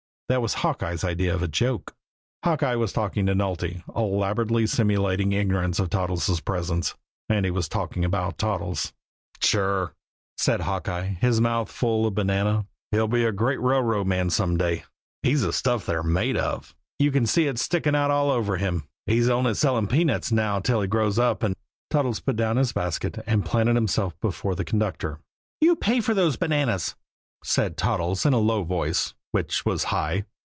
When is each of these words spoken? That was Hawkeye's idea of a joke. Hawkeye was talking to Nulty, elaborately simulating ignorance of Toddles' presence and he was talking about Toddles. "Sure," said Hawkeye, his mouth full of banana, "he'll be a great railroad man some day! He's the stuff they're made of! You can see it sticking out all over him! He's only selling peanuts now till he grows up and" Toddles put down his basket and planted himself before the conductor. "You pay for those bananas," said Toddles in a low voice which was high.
That 0.29 0.41
was 0.41 0.53
Hawkeye's 0.53 1.03
idea 1.03 1.35
of 1.35 1.43
a 1.43 1.47
joke. 1.49 1.93
Hawkeye 2.45 2.75
was 2.75 2.93
talking 2.93 3.25
to 3.25 3.33
Nulty, 3.35 3.83
elaborately 3.93 4.65
simulating 4.65 5.33
ignorance 5.33 5.77
of 5.77 5.89
Toddles' 5.89 6.39
presence 6.39 6.95
and 7.27 7.43
he 7.43 7.51
was 7.51 7.67
talking 7.67 8.05
about 8.05 8.37
Toddles. 8.37 8.93
"Sure," 9.43 9.93
said 10.37 10.61
Hawkeye, 10.61 11.15
his 11.19 11.41
mouth 11.41 11.69
full 11.69 12.07
of 12.07 12.15
banana, 12.15 12.65
"he'll 12.91 13.09
be 13.09 13.25
a 13.25 13.33
great 13.33 13.59
railroad 13.59 14.07
man 14.07 14.29
some 14.29 14.55
day! 14.55 14.85
He's 15.21 15.41
the 15.41 15.51
stuff 15.51 15.85
they're 15.85 16.01
made 16.01 16.37
of! 16.37 16.73
You 16.97 17.11
can 17.11 17.25
see 17.25 17.47
it 17.47 17.59
sticking 17.59 17.93
out 17.93 18.09
all 18.09 18.31
over 18.31 18.55
him! 18.55 18.87
He's 19.07 19.27
only 19.27 19.53
selling 19.53 19.87
peanuts 19.87 20.31
now 20.31 20.61
till 20.61 20.79
he 20.79 20.87
grows 20.87 21.19
up 21.19 21.43
and" 21.43 21.57
Toddles 21.89 22.21
put 22.21 22.37
down 22.37 22.55
his 22.55 22.71
basket 22.71 23.21
and 23.27 23.45
planted 23.45 23.75
himself 23.75 24.17
before 24.21 24.55
the 24.55 24.63
conductor. 24.63 25.19
"You 25.59 25.75
pay 25.75 25.99
for 25.99 26.13
those 26.13 26.37
bananas," 26.37 26.95
said 27.43 27.75
Toddles 27.75 28.25
in 28.25 28.31
a 28.31 28.37
low 28.39 28.63
voice 28.63 29.13
which 29.33 29.63
was 29.65 29.85
high. 29.85 30.25